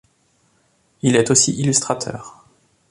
Il 1.03 1.15
est 1.15 1.29
aussi 1.29 1.53
illustrateur. 1.59 2.43